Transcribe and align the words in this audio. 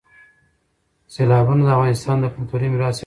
سیلابونه 1.13 1.63
د 1.65 1.69
افغانستان 1.77 2.17
د 2.21 2.25
کلتوري 2.35 2.67
میراث 2.71 2.81
یوه 2.81 2.87
برخه 2.89 2.99
ده. 2.99 2.99